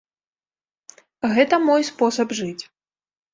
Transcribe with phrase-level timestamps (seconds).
[1.35, 2.63] Гэта мой спосаб жыць.